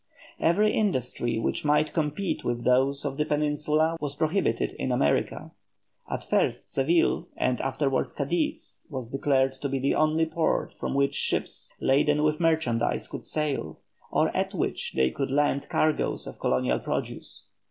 Every 0.39 0.73
industry 0.73 1.37
which 1.37 1.63
might 1.63 1.93
compete 1.93 2.43
with 2.43 2.63
those 2.63 3.05
of 3.05 3.17
the 3.17 3.23
Peninsula 3.25 3.97
was 4.01 4.15
prohibited 4.15 4.71
in 4.79 4.91
America. 4.91 5.51
At 6.09 6.23
first 6.23 6.71
Seville, 6.73 7.27
and 7.37 7.61
afterwards 7.61 8.11
Cadiz, 8.11 8.87
was 8.89 9.09
declared 9.11 9.53
to 9.53 9.69
be 9.69 9.77
the 9.77 9.93
only 9.93 10.25
port 10.25 10.73
from 10.73 10.95
which 10.95 11.13
ships 11.13 11.71
laden 11.79 12.23
with 12.23 12.39
merchandise 12.39 13.07
could 13.07 13.23
sail, 13.23 13.77
or 14.09 14.35
at 14.35 14.55
which 14.55 14.93
they 14.93 15.11
could 15.11 15.29
land 15.29 15.69
cargoes 15.69 16.25
of 16.25 16.39
colonial 16.39 16.79
produce. 16.79 17.45